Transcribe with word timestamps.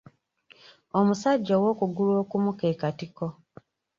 Omusajja 0.99 1.53
ow’okugulu 1.59 2.11
okumu 2.21 2.51
ke 2.59 2.69
katiko. 2.81 3.27